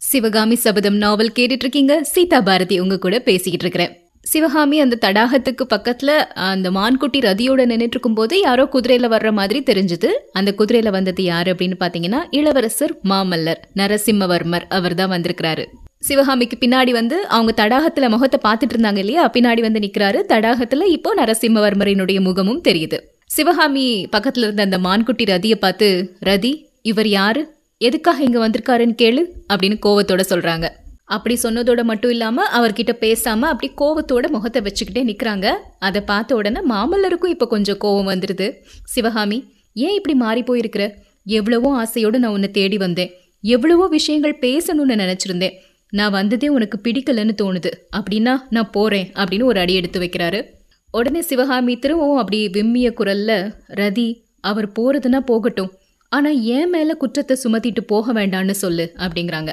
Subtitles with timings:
[0.00, 6.10] சிவகாமி சபதம் நாவல் கேட்டுட்டு இருக்கீங்க சீதா பாரதி உங்க கூட பேசிக்கிட்டு இருக்கிறேன் சிவகாமி அந்த தடாகத்துக்கு பக்கத்துல
[6.34, 10.10] அந்த மான்குட்டி ரதியோட நின்றுட்டு இருக்கும்போது யாரோ குதிரையில வர்ற மாதிரி தெரிஞ்சது.
[10.32, 15.64] அந்த குதிரையில வந்தது யாரு அப்படின்னு பாத்தீங்கன்னா இளவரசர் மாமல்லர் நரசிம்மவர்மர் அவர் தான் வந்திருக்கிறாரு.
[15.98, 19.30] சிவகாமிக்கு பின்னாடி வந்து அவங்க தடாகத்துல முகத்தை பார்த்துட்டு இருந்தாங்க இல்லையா?
[19.34, 20.18] பின்னாடி வந்து நிக்கிறாரு.
[20.28, 22.98] தடாகத்துல இப்போ நரசிம்மவர்மரினுடைய முகமும் தெரியுது.
[23.26, 26.52] சிவகாமி பக்கத்துல இருந்த அந்த மான்குட்டி ரதியை பார்த்து ரதி
[26.82, 27.57] இவர் யாரு?
[27.80, 30.66] எதுக்காக இங்கே வந்திருக்காருன்னு கேளு அப்படின்னு கோவத்தோட சொல்கிறாங்க
[31.14, 35.46] அப்படி சொன்னதோட மட்டும் இல்லாமல் அவர்கிட்ட பேசாமல் அப்படி கோவத்தோட முகத்தை வச்சுக்கிட்டே நிற்கிறாங்க
[35.86, 38.48] அதை பார்த்த உடனே மாமல்லருக்கும் இப்போ கொஞ்சம் கோவம் வந்துடுது
[38.94, 39.38] சிவகாமி
[39.76, 40.84] ஏன் இப்படி மாறி போயிருக்கிற?
[41.38, 43.10] எவ்வளவோ ஆசையோடு நான் உன்னை தேடி வந்தேன்.
[43.44, 45.56] எவ்வளவோ விஷயங்கள் பேசணும்னு நினச்சிருந்தேன்.
[45.92, 47.70] நான் வந்ததே உனக்கு பிடிக்கலன்னு தோணுது.
[47.96, 50.40] அப்படின்னா நான் போகிறேன் அப்படின்னு ஒரு அடி எடுத்து வைக்கிறாரு.
[50.94, 53.32] உடனே சிவகாமி திரும்பவும் அப்படி விம்மிய குரல்ல
[53.80, 54.08] ரதி
[54.40, 55.70] அவர் போகிறதுனா போகட்டும்.
[56.16, 59.50] ஆனால் ஏன் மேலே குற்றத்தை சுமத்திட்டு போக வேண்டான்னு சொல்லு அப்படிங்கிறாங்க.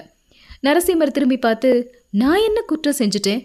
[0.66, 1.70] நரசிம்மர் திரும்பி பார்த்து
[2.22, 3.42] நான் என்ன குற்றம் செஞ்சுட்டேன்?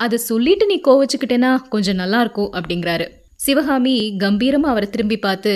[0.00, 3.06] அதை சொல்லிட்டு நீ கோவச்சுக்கிட்டேன்னா கொஞ்சம் நல்லா இருக்கும் அப்படிங்கிறாரு.
[3.44, 5.52] சிவகாமி கம்பீரமாக அவரை திரும்பி பார்த்து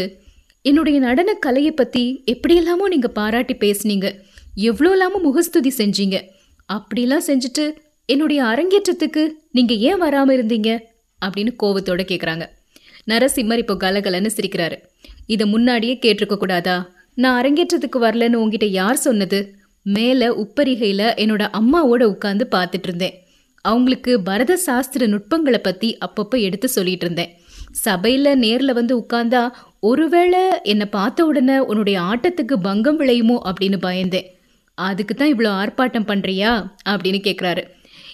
[0.65, 4.09] என்னுடைய நடன கலையை பற்றி எப்படியெல்லாமோ நீங்கள் பாராட்டி பேசுனீங்க.
[4.69, 6.17] எவ்வளோ இல்லாமல் முகஸ்துதி செஞ்சீங்க.
[6.69, 7.65] அப்படிலாம் செஞ்சுட்டு
[8.09, 9.23] என்னுடைய அரங்கேற்றத்துக்கு
[9.57, 10.71] நீங்கள் ஏன் வராமல் இருந்தீங்க?
[11.23, 12.45] அப்படின்னு கோவத்தோட கேட்குறாங்க
[13.11, 14.77] நரசிம்மர் இப்போ கலகலன்னு சிரிக்கிறாரு.
[15.35, 16.77] இதை முன்னாடியே கேட்டிருக்க கூடாதா?
[17.17, 19.39] நான் அரங்கேற்றத்துக்கு வரலன்னு உங்ககிட்ட யார் சொன்னது?
[19.83, 23.15] மேலே உப்பரிகையில் என்னோட அம்மாவோட உட்காந்து பார்த்துட்டு இருந்தேன்.
[23.65, 27.31] அவங்களுக்கு பரத சாஸ்திர நுட்பங்களை பற்றி அப்பப்போ எடுத்து சொல்லிட்டு இருந்தேன்.
[27.71, 29.43] சபையில் நேரில் வந்து உட்கார்ந்தா
[29.81, 33.37] ஒருவேளை என்னை பார்த்த உடனே உன்னுடைய ஆட்டத்துக்கு பங்கம் விளையுமோ?
[33.45, 34.29] அப்படின்னு பயந்தேன்.
[34.79, 36.53] அதுக்கு தான் இவ்வளோ ஆர்ப்பாட்டம் பண்ணுறியா
[36.89, 37.65] அப்படின்னு கேட்குறாரு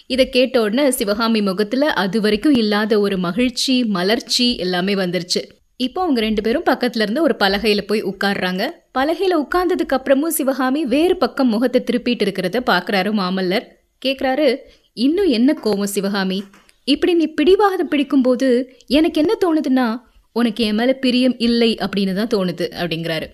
[0.06, 5.42] இதை கேட்ட உடனே சிவகாமி முகத்தில் அது வரைக்கும் இல்லாத ஒரு மகிழ்ச்சி மலர்ச்சி எல்லாமே வந்துருச்சு.
[5.80, 8.62] இப்போ அவங்க ரெண்டு பேரும் பக்கத்துல இருந்து ஒரு பலகையில போய் உட்கார்றாங்க.
[8.98, 13.66] பலகையில உட்கார்ந்ததுக்கு அப்புறமும் சிவகாமி வேறு பக்கம் முகத்தை திருப்பிட்டு இருக்கிறத பாக்குறாரு மாமல்லர்.
[14.06, 14.56] கேக்குறாரு
[14.92, 16.42] இன்னும் என்ன கோவம் சிவகாமி?
[16.84, 18.48] இப்படி நீ பிடிவாதம் பிடிக்கும்போது
[18.86, 19.86] எனக்கு என்ன தோணுதுன்னா
[20.32, 23.26] உனக்கு என் மேல பிரியம் இல்லை அப்படின்னு தான் தோணுது அப்படிங்கிறாரு.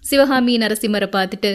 [0.00, 1.52] சிவகாமி நரசிம்மரை பார்த்துட்டு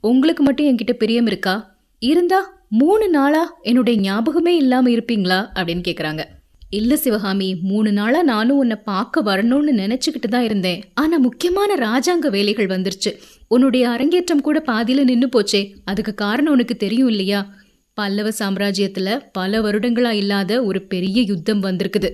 [0.00, 1.76] உங்களுக்கு மட்டும் என்கிட்ட பிரியம் இருக்கா?
[2.02, 5.40] இருந்தா மூணு நாளா என்னுடைய ஞாபகமே இல்லாம இருப்பீங்களா?
[5.54, 6.24] அப்படின்னு கேக்குறாங்க.
[6.70, 10.84] இல்ல சிவகாமி மூணு நாளா நானும் உன்னை பார்க்க வரணும்னு நினைச்சுக்கிட்டு தான் இருந்தேன்.
[10.94, 13.18] ஆனா முக்கியமான ராஜாங்க வேலைகள் வந்துருச்சு.
[13.48, 15.74] உன்னுடைய அரங்கேற்றம் கூட பாதியில நின்னு போச்சே.
[15.84, 17.54] அதுக்கு காரணம் உனக்கு தெரியும் இல்லையா?
[17.94, 22.10] பல்லவ சாம்ராஜ்யத்துல பல வருடங்களா இல்லாத ஒரு பெரிய யுத்தம் வந்திருக்குது.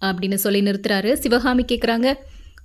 [0.00, 2.14] அப்படின்னு சொல்லி நிறுத்துறாரு சிவகாமி கேக்குறாங்க.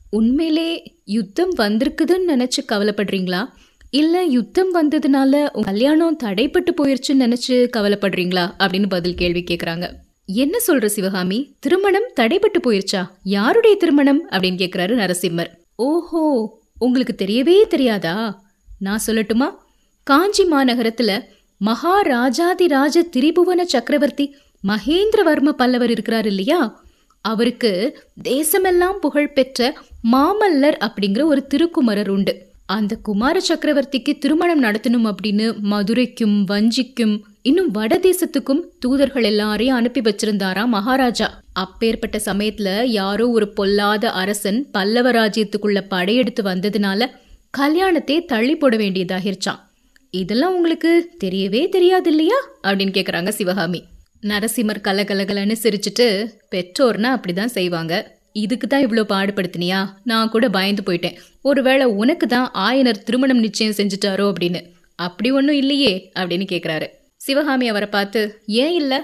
[0.09, 3.45] உண்மையிலே யுத்தம் வந்திருக்குதுன்னு நினைச்சு கவலைப்படுறீங்களா?
[3.89, 8.51] இல்ல யுத்தம் வந்ததுனால கல்யாணம் தடைப்பட்டு போயிருச்சுன்னு நினைச்சு கவலைப்படுறீங்களா?
[8.59, 9.89] அப்படின்னு பதில் கேள்வி கேக்குறாங்க.
[10.25, 11.55] என்ன சொல்ற சிவகாமி?
[11.59, 13.07] திருமணம் தடைபட்டு போயிருச்சா?
[13.23, 14.29] யாருடைய திருமணம்?
[14.29, 15.47] அப்படின்னு கேக்குறாரு நரசிம்மர்.
[15.75, 18.43] ஓஹோ உங்களுக்கு தெரியவே தெரியாதா?
[18.79, 19.55] நான் சொல்லட்டுமா?
[20.03, 21.21] காஞ்சி மாநகரத்துல
[21.65, 24.35] மகாராஜாதிராஜ திரிபுவன சக்கரவர்த்தி
[24.67, 26.83] மகேந்திரவர்ம பல்லவர் இருக்கிறார் இல்லையா?
[27.21, 29.73] அவருக்கு தேசமெல்லாம் புகழ்பெற்ற
[30.11, 32.50] மாமல்லர் அப்படிங்கிற ஒரு திருக்குமரர் உண்டு.
[32.71, 40.65] அந்த குமார சக்கரவர்த்திக்கு திருமணம் நடத்தணும் அப்படின்னு மதுரைக்கும் வஞ்சிக்கும் இன்னும் வட தேசத்துக்கும் தூதர்கள் எல்லாரையும் அனுப்பி வச்சிருந்தாரா
[40.65, 41.41] மகாராஜா?
[41.53, 47.09] அப்பேற்பட்ட சமயத்துல யாரோ ஒரு பொல்லாத அரசன் பல்லவ ராஜ்யத்துக்குள்ள படையெடுத்து வந்ததுனால
[47.49, 49.61] கல்யாணத்தை தள்ளி போட வேண்டியதாகிருச்சான்
[50.11, 53.83] இதெல்லாம் உங்களுக்கு தெரியவே தெரியாது இல்லையா அப்படின்னு கேக்குறாங்க சிவகாமி.
[54.21, 56.07] நரசிம்மர் கலகலகலன்னு சிரிச்சிட்டு
[56.51, 57.93] பெற்றோர்னா அப்படிதான் செய்வாங்க.
[58.33, 59.89] இதுக்கு தான் இவ்வளோ பாடுபடுத்தினியா?
[60.03, 61.17] நான் கூட பயந்து போயிட்டேன்.
[61.41, 64.61] ஒருவேளை உனக்கு தான் ஆயனர் திருமணம் நிச்சயம் செஞ்சுட்டாரோ அப்படின்னு.
[64.95, 66.87] அப்படி ஒன்றும் இல்லையே அப்படின்னு கேட்குறாரு
[67.17, 68.99] சிவகாமி அவரை பார்த்து ஏன் இல்லை?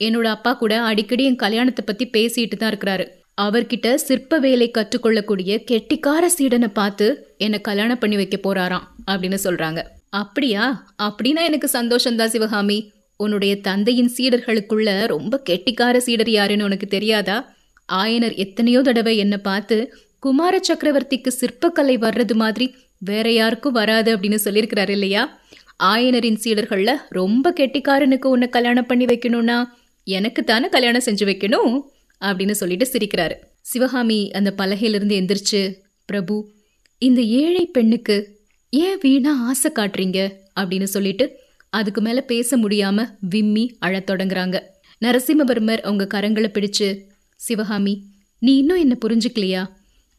[0.00, 3.04] என்னோட அப்பா கூட அடிக்கடி என் கல்யாணத்தை பற்றி பேசிட்டு தான் இருக்கிறாரு.
[3.36, 9.82] அவர்கிட்ட சிற்ப வேலை கற்றுக்கொள்ளக்கூடிய கெட்டிக்கார சீடனை பார்த்து என்னை கல்யாணம் பண்ணி வைக்க போறாராம் அப்படின்னு சொல்றாங்க.
[10.08, 10.64] அப்படியா?
[11.02, 12.92] அப்படின்னா எனக்கு சந்தோஷம்தான் சிவகாமி.
[13.16, 17.57] உன்னுடைய தந்தையின் சீடர்களுக்குள்ள ரொம்ப கெட்டிக்கார சீடர் யாருன்னு உனக்கு தெரியாதா?
[17.92, 24.88] ஆயனர் எத்தனையோ தடவை என்னை பார்த்து குமார சக்கரவர்த்திக்கு சிற்பக்கலை வர்றது மாதிரி வேற யாருக்கும் வராது அப்படின்னு சொல்லியிருக்கிறாரு
[24.88, 25.40] இல்லையா?
[25.82, 29.64] ஆயனரின் சீடர்கள்ல ரொம்ப கெட்டிக்காரனுக்கு உன்னை கல்யாணம் பண்ணி வைக்கணும்னா
[30.04, 31.80] எனக்கு தானே கல்யாணம் செஞ்சு வைக்கணும்?
[32.20, 33.34] அப்படின்னு சொல்லிட்டு சிரிக்கிறாரு.
[33.60, 35.74] சிவகாமி அந்த பலகையிலிருந்து எந்திரிச்சு
[36.04, 36.52] பிரபு
[36.98, 40.32] இந்த ஏழை பெண்ணுக்கு ஏன் வீணா ஆசை காட்டுறீங்க?
[40.60, 41.38] அப்படின்னு சொல்லிட்டு
[41.70, 44.60] அதுக்கு மேல பேச முடியாம விம்மி அழத் தொடங்குறாங்க.
[45.04, 47.02] நரசிம்மவர்மர் அவங்க கரங்களை பிடிச்சு
[47.42, 47.92] சிவகாமி
[48.38, 49.62] நீ இன்னும் என்ன புரிஞ்சுக்கலையா?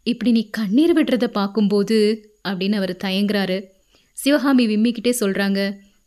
[0.03, 1.97] இப்படி நீ கண்ணீர் விடுறத பார்க்கும்போது
[2.49, 3.57] அப்படின்னு அவர் தயங்குறாரு.
[4.13, 5.59] சிவகாமி விம்மிக்கிட்டே சொல்றாங்க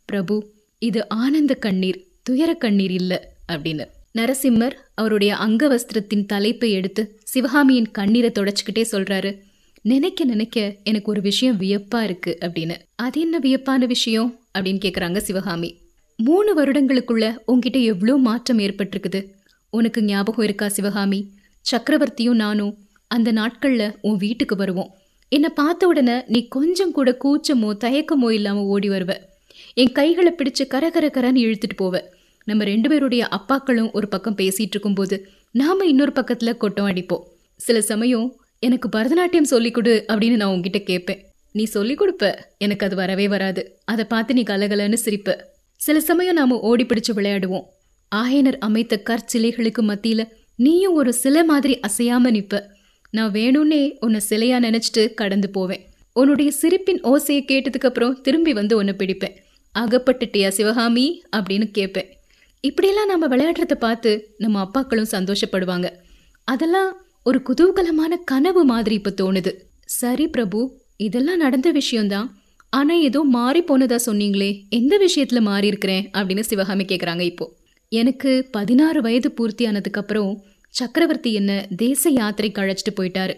[0.05, 0.35] பிரபு
[0.79, 3.13] இது ஆனந்த கண்ணீர் துயர கண்ணீர் இல்ல
[3.51, 3.85] அப்படின்னு.
[4.17, 9.37] நரசிம்மர் அவருடைய அங்க வஸ்திரத்தின் தலைப்பை எடுத்து சிவகாமியின் கண்ணீரை தொடச்சிக்கிட்டே சொல்றாரு
[9.81, 12.75] நினைக்க நினைக்க எனக்கு ஒரு விஷயம் வியப்பா இருக்கு அப்படின்னு.
[12.95, 14.39] அது என்ன வியப்பான விஷயம்?
[14.59, 15.69] அப்படின்னு கேக்குறாங்க சிவகாமி.
[16.17, 19.21] மூணு வருடங்களுக்குள்ள உன்கிட்ட எவ்வளோ மாற்றம் ஏற்பட்டிருக்குது?
[19.77, 21.19] உனக்கு ஞாபகம் இருக்கா சிவகாமி?
[21.65, 22.73] சக்கரவர்த்தியும் நானும்
[23.07, 24.91] அந்த நாட்களில் உன் வீட்டுக்கு வருவோம்.
[25.31, 29.13] என்னை பார்த்த உடனே நீ கொஞ்சம் கூட கூச்சமோ தயக்கமோ இல்லாமல் ஓடி வருவ.
[29.73, 32.01] என் கைகளை பிடிச்சு கர கர கரன்னு இழுத்துட்டு போவ.
[32.47, 35.17] நம்ம ரெண்டு பேருடைய அப்பாக்களும் ஒரு பக்கம் பேசிகிட்டு இருக்கும்போது
[35.51, 37.23] நாம் இன்னொரு பக்கத்தில் கொட்டம் அடிப்போம்.
[37.59, 38.27] சில சமயம்
[38.59, 41.21] எனக்கு பரதநாட்டியம் சொல்லிக் கொடு அப்படின்னு நான் உங்ககிட்ட கேட்பேன்
[41.51, 43.61] நீ சொல்லிக் கொடுப்ப எனக்கு அது வரவே வராது.
[43.85, 45.37] அதை பார்த்து நீ கலகலன்னு சிரிப்ப.
[45.79, 47.65] சில சமயம் நாம் ஓடி பிடிச்சு விளையாடுவோம்.
[48.15, 52.75] ஆயனர் அமைத்த கற்சிலைகளுக்கு மத்தியில நீயும் ஒரு சிலை மாதிரி அசையாம நிற்ப.
[53.09, 55.85] நான் வேணும்னே உன்னை சிலையா நினைச்சிட்டு கடந்து போவேன்.
[56.13, 59.35] உன்னுடைய சிரிப்பின் ஓசையை கேட்டதுக்கு அப்புறம் திரும்பி வந்து உன்னை பிடிப்பேன்.
[59.79, 61.23] அகப்பட்டுட்டியா சிவகாமி?
[61.35, 62.17] அப்படின்னு கேட்பேன்
[62.61, 65.89] இப்படியெல்லாம் நம்ம விளையாடுறத பார்த்து நம்ம அப்பாக்களும் சந்தோஷப்படுவாங்க.
[66.43, 69.51] அதெல்லாம் ஒரு குதூகலமான கனவு மாதிரி இப்ப தோணுது.
[69.85, 72.37] சரி பிரபு இதெல்லாம் நடந்த விஷயம்தான்.
[72.69, 77.55] ஆனா ஏதோ மாறி போனதா சொன்னீங்களே எந்த விஷயத்துல மாறி இருக்கிறேன் அப்படின்னு சிவகாமி கேக்குறாங்க இப்போ.
[77.93, 83.33] எனக்கு பதினாறு வயது பூர்த்தி ஆனதுக்கு அப்புறம் சக்கரவர்த்தி என்ன தேச யாத்திரைக்கு அழைச்சிட்டு போயிட்டாரு.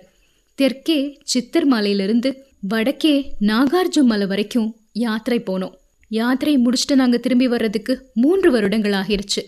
[0.56, 5.74] தெற்கே சித்தர் மலையிலிருந்து வடக்கே நாகார்ஜுன் மலை வரைக்கும் யாத்திரை போனோம்.
[6.12, 9.44] யாத்திரையை முடிச்சுட்டு நாங்க திரும்பி வர்றதுக்கு மூன்று வருடங்கள் ஆகிருச்சு.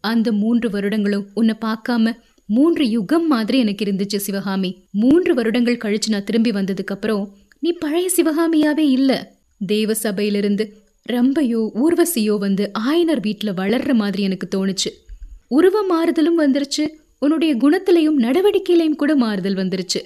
[0.00, 2.12] அந்த மூன்று வருடங்களும் உன்னை பார்க்காம
[2.46, 4.84] மூன்று யுகம் மாதிரி எனக்கு இருந்துச்சு சிவகாமி.
[4.90, 9.34] மூன்று வருடங்கள் கழிச்சு நான் திரும்பி வந்ததுக்கு அப்புறம் நீ பழைய சிவகாமியாவே இல்ல.
[9.66, 14.90] தேவ சபையிலிருந்து ரம்பையோ ஊர்வசியோ வந்து ஆயனர் வீட்டில் வளர்ற மாதிரி எனக்கு தோணுச்சு.
[15.48, 16.84] உருவ மாறுதலும் வந்துருச்சு.
[17.18, 20.00] உன்னுடைய குணத்திலையும் நடவடிக்கையிலையும் கூட மாறுதல் வந்துருச்சு.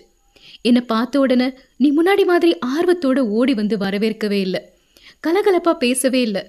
[0.63, 4.61] என்னை பார்த்த உடனே நீ முன்னாடி மாதிரி ஆர்வத்தோட ஓடி வந்து வரவேற்கவே இல்லை.
[5.27, 6.43] கலகலப்பாக பேசவே இல்லை.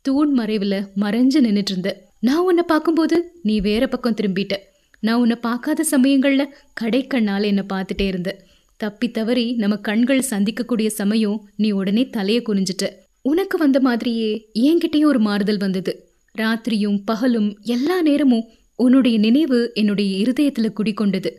[0.00, 4.54] தூண் மறைவில் மறைஞ்சு நின்றுட்டு இருந்த நான் உன்னை பார்க்கும்போது நீ வேற பக்கம் திரும்பிட்ட.
[5.00, 8.30] நான் உன்னை பார்க்காத சமயங்களில் கடைக்கண்ணால் என்னை பார்த்துட்டே இருந்த
[8.76, 12.86] தப்பி தவறி நம்ம கண்கள் சந்திக்கக்கூடிய சமயம் நீ உடனே தலையை குனிஞ்சிட்ட.
[13.24, 14.30] உனக்கு வந்த மாதிரியே
[14.68, 15.92] என்கிட்டயும் ஒரு மாறுதல் வந்தது.
[16.34, 21.30] ராத்திரியும் பகலும் எல்லா நேரமும் உன்னுடைய நினைவு என்னுடைய இருதயத்தில் குடிக்கொண்டது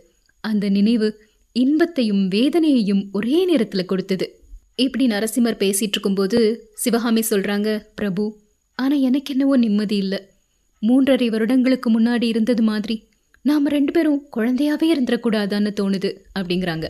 [0.43, 1.07] அந்த நினைவு
[1.55, 4.25] இன்பத்தையும் வேதனையையும் ஒரே நேரத்தில் கொடுத்தது.
[4.75, 6.39] இப்படி நரசிம்மர் பேசிட்டு இருக்கும்போது
[6.73, 8.25] சிவகாமி சொல்கிறாங்க பிரபு
[8.75, 10.19] ஆனால் எனக்கு என்னவோ நிம்மதி இல்லை.
[10.81, 12.95] மூன்றரை வருடங்களுக்கு முன்னாடி இருந்தது மாதிரி
[13.41, 16.87] நாம் ரெண்டு பேரும் குழந்தையாவே இருந்துடக்கூடாதான்னு தோணுது அப்படிங்கிறாங்க.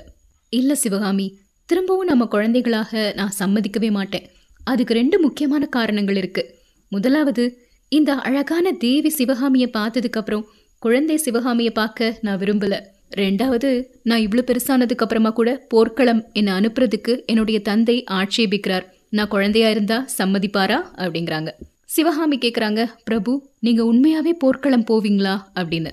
[0.50, 1.28] இல்லை சிவகாமி
[1.70, 4.28] திரும்பவும் நம்ம குழந்தைகளாக நான் சம்மதிக்கவே மாட்டேன்.
[4.64, 6.56] அதுக்கு ரெண்டு முக்கியமான காரணங்கள் இருக்கு.
[6.90, 10.46] முதலாவது இந்த அழகான தேவி சிவகாமியை பார்த்ததுக்கு அப்புறம்
[10.80, 12.80] குழந்தை சிவகாமியை பார்க்க நான் விரும்பல.
[13.18, 18.84] ரெண்டாவது நான் இவ்வளோ பெருசானதுக்கு அப்புறமா கூட போர்க்களம் என்னை அனுப்புறதுக்கு என்னுடைய தந்தை ஆட்சேபிக்கிறார்.
[19.10, 20.84] நான் குழந்தையா இருந்தா சம்மதிப்பாரா?
[20.96, 21.48] அப்படிங்கிறாங்க.
[21.86, 25.42] சிவகாமி கேட்குறாங்க பிரபு நீங்க உண்மையாவே போர்க்களம் போவீங்களா?
[25.56, 25.92] அப்படின்னு.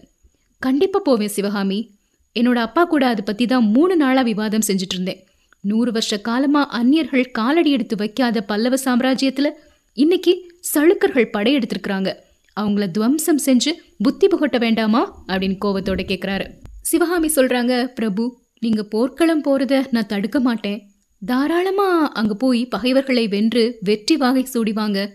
[0.58, 1.90] கண்டிப்பா போவேன் சிவகாமி.
[2.34, 5.27] என்னோட அப்பா கூட அதை பத்தி தான் மூணு நாளா விவாதம் செஞ்சுட்டு இருந்தேன்.
[5.60, 9.50] நூறு வருஷ காலமா அந்நியர்கள் காலடி எடுத்து வைக்காத பல்லவ சாம்ராஜ்யத்துல
[9.92, 12.14] இன்னைக்கு சளுக்கர்கள் படையெடுத்திருக்கிறாங்க
[12.60, 15.24] அவங்கள துவம்சம் செஞ்சு புத்தி புகட்ட வேண்டாமா?
[15.28, 16.46] அப்படின்னு கோவத்தோட கேக்குறாரு.
[16.82, 20.90] சிவகாமி சொல்றாங்க பிரபு நீங்க போர்க்களம் போறத நான் தடுக்க மாட்டேன்.
[21.26, 25.08] தாராளமா அங்க போய் பகைவர்களை வென்று வெற்றி வாகை சூடிவாங்க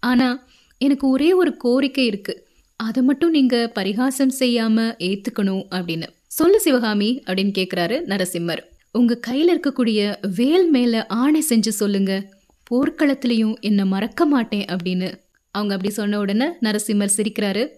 [0.00, 0.46] ஆனா
[0.78, 2.48] எனக்கு ஒரே ஒரு கோரிக்கை இருக்கு.
[2.76, 6.06] அதை மட்டும் நீங்க பரிகாசம் செய்யாம ஏத்துக்கணும் அப்படின்னு.
[6.26, 8.62] சொல்லு சிவகாமி அப்படின்னு கேக்குறாரு நரசிம்மர்.
[8.92, 12.32] உங்க கையில் இருக்கக்கூடிய வேல் மேல ஆணை செஞ்சு சொல்லுங்க.
[12.70, 15.18] போர்க்களத்திலையும் என்ன மறக்க மாட்டேன் அப்படின்னு.
[15.50, 17.68] அவங்க அப்படி சொன்ன உடனே நரசிம்மர் சிரிக்கிறாரு.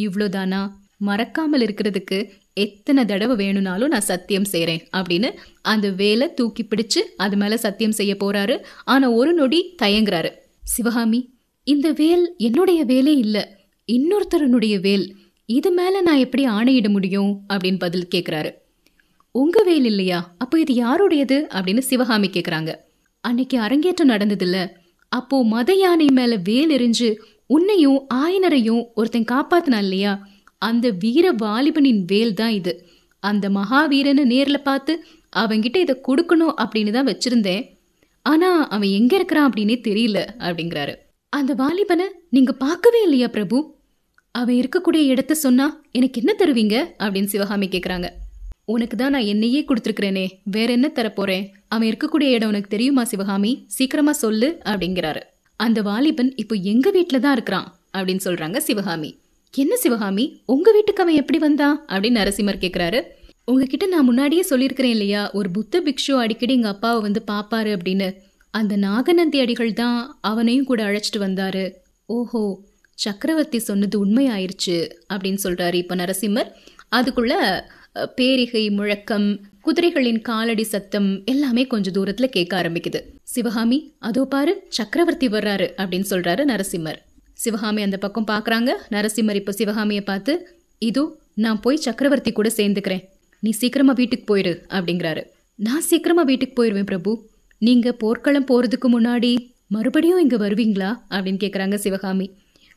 [0.00, 5.30] இவ்வளோதானா மறக்காமல் இருக்கிறதுக்கு எத்தனை தடவை வேணும்னாலும் நான் சத்தியம் செய்கிறேன் அப்படின்னு
[5.62, 8.62] அந்த வேலை தூக்கி பிடிச்சு அது மேலே சத்தியம் செய்ய போறாரு.
[8.84, 10.30] ஆனால் ஒரு நொடி தயங்குறாரு.
[10.62, 13.44] சிவகாமி இந்த வேல் என்னுடைய வேலே இல்லை.
[13.92, 15.16] இன்னொருத்தருனுடைய வேல்.
[15.46, 17.40] இது மேலே நான் எப்படி ஆணையிட முடியும்?
[17.48, 18.64] அப்படின்னு பதில் கேட்குறாரு
[19.38, 20.18] உங்க வேல் இல்லையா?
[20.38, 21.36] அப்போ இது யாருடையது?
[21.54, 22.70] அப்படின்னு சிவகாமி கேக்குறாங்க.
[23.20, 24.58] அன்னைக்கு அரங்கேற்றம் நடந்ததில்ல.
[25.12, 27.08] அப்போ மத யானை மேல வேல் எரிஞ்சு
[27.46, 30.12] உன்னையும் ஆயனரையும் ஒருத்தன் காப்பாத்தினா இல்லையா?
[30.62, 32.72] அந்த வீர வாலிபனின் வேல் தான் இது.
[33.22, 34.92] அந்த மகாவீரனை நேர்ல பார்த்து
[35.36, 37.64] அவன்கிட்ட இதை கொடுக்கணும் அப்படின்னு தான் வச்சிருந்தேன்.
[38.26, 40.94] ஆனா அவன் எங்க இருக்கிறான் அப்படின்னே தெரியல அப்படிங்கிறாரு.
[41.32, 43.58] அந்த வாலிபனை நீங்க பார்க்கவே இல்லையா பிரபு?
[44.34, 46.76] அவன் இருக்கக்கூடிய இடத்த சொன்னா எனக்கு என்ன தருவீங்க?
[46.98, 48.08] அப்படின்னு சிவகாமி கேட்குறாங்க
[48.68, 50.26] உனக்கு தான் நான் என்னையே கொடுத்துருக்கிறேனே.
[50.42, 51.44] வேற என்ன தரப்போறேன்?
[51.68, 53.64] அவன் இருக்கக்கூடிய இடம் உனக்கு தெரியுமா சிவகாமி?
[53.66, 55.20] சீக்கிரமா சொல்லு அப்படிங்கிறாரு.
[55.60, 59.10] அந்த வாலிபன் இப்போ எங்க வீட்டில் தான் இருக்கிறான் அப்படின்னு சொல்றாங்க சிவகாமி.
[59.54, 60.42] என்ன சிவகாமி?
[60.46, 63.00] உங்க வீட்டுக்கு அவன் எப்படி வந்தான் அப்படின்னு நரசிம்மர் கேட்குறாரு
[63.44, 68.08] உங்ககிட்ட நான் முன்னாடியே சொல்லியிருக்கிறேன் இல்லையா ஒரு புத்த பிக்ஷு அடிக்கடி எங்கள் அப்பாவை வந்து பார்ப்பாரு அப்படின்னு.
[68.50, 71.64] அந்த நாகநந்தி அடிகள் தான் அவனையும் கூட அழைச்சிட்டு வந்தாரு.
[72.06, 72.42] ஓஹோ
[72.98, 74.76] சக்கரவர்த்தி சொன்னது உண்மையாயிருச்சு
[75.12, 76.50] அப்படின்னு சொல்றாரு இப்போ நரசிம்மர்.
[76.96, 77.34] அதுக்குள்ள
[78.04, 83.00] பேரிகை முழக்கம் குதிரைகளின் காலடி சத்தம் எல்லாமே கொஞ்சம் தூரத்துல கேட்க ஆரம்பிக்குது.
[83.22, 86.96] சிவகாமி அதோ பாரு சக்கரவர்த்தி வர்றாரு அப்படின்னு சொல்றாரு நரசிம்மர்.
[87.32, 88.72] சிவகாமி அந்த பக்கம் பாக்குறாங்க.
[88.90, 90.48] நரசிம்மர் இப்போ சிவகாமியை பார்த்து
[90.78, 93.04] இதோ நான் போய் சக்கரவர்த்தி கூட சேர்ந்துக்கிறேன்.
[93.40, 95.22] நீ சீக்கிரமா வீட்டுக்கு போயிரு அப்படிங்கிறாரு.
[95.54, 97.28] நான் சீக்கிரமா வீட்டுக்கு போயிடுவேன் பிரபு.
[97.58, 101.00] நீங்க போர்க்களம் போறதுக்கு முன்னாடி மறுபடியும் இங்க வருவீங்களா?
[101.10, 102.30] அப்படின்னு கேட்குறாங்க சிவகாமி.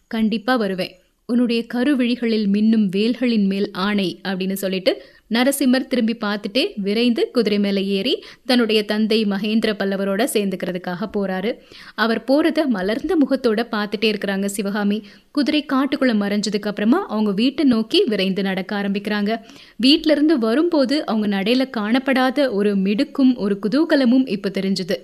[0.07, 0.98] கண்டிப்பா வருவேன்.
[1.31, 4.91] உன்னுடைய கருவிழிகளில் மின்னும் வேல்களின் மேல் ஆணை அப்படின்னு சொல்லிட்டு
[5.33, 8.13] நரசிம்மர் திரும்பி பார்த்துட்டே விரைந்து குதிரை மேலே ஏறி
[8.45, 11.51] தன்னுடைய தந்தை மகேந்திர பல்லவரோட சேர்ந்துக்கிறதுக்காக போறாரு.
[11.95, 14.97] அவர் போறத மலர்ந்த முகத்தோட பார்த்துட்டே இருக்கிறாங்க சிவகாமி.
[15.31, 19.31] குதிரை காட்டுக்குள்ள மறைஞ்சதுக்கு அப்புறமா அவங்க வீட்டை நோக்கி விரைந்து நடக்க ஆரம்பிக்கிறாங்க.
[19.77, 24.97] வீட்ல இருந்து வரும்போது அவங்க நடையில காணப்படாத ஒரு மிடுக்கும் ஒரு குதூகலமும் இப்போ தெரிஞ்சுது.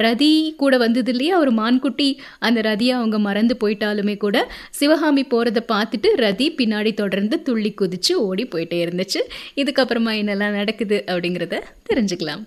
[0.00, 1.38] ரதி கூட வந்தது இல்லையா?
[1.38, 7.74] ஒரு மான்குட்டி அந்த ரதியை அவங்க மறந்து போயிட்டாலுமே கூட சிவகாமி போகிறத பார்த்துட்டு ரதி பின்னாடி தொடர்ந்து துள்ளி
[7.80, 9.20] குதிச்சு ஓடி போயிட்டே இருந்துச்சு.
[9.56, 11.60] இதுக்கப்புறமா என்னெல்லாம் நடக்குது அப்படிங்கிறத
[11.92, 12.44] தெரிஞ்சுக்கலாம்.